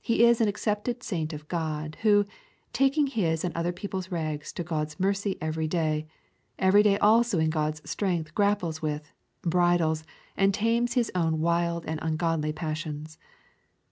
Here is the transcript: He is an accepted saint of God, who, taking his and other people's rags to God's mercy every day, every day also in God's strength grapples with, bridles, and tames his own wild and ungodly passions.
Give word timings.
He 0.00 0.22
is 0.22 0.40
an 0.40 0.46
accepted 0.46 1.02
saint 1.02 1.32
of 1.32 1.48
God, 1.48 1.96
who, 2.02 2.24
taking 2.72 3.08
his 3.08 3.42
and 3.42 3.52
other 3.56 3.72
people's 3.72 4.08
rags 4.08 4.52
to 4.52 4.62
God's 4.62 5.00
mercy 5.00 5.36
every 5.40 5.66
day, 5.66 6.06
every 6.60 6.80
day 6.84 6.96
also 6.98 7.40
in 7.40 7.50
God's 7.50 7.82
strength 7.90 8.36
grapples 8.36 8.80
with, 8.80 9.10
bridles, 9.42 10.04
and 10.36 10.54
tames 10.54 10.92
his 10.92 11.10
own 11.12 11.40
wild 11.40 11.84
and 11.86 11.98
ungodly 12.04 12.52
passions. 12.52 13.18